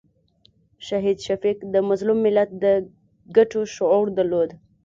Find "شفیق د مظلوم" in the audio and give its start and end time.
1.25-2.17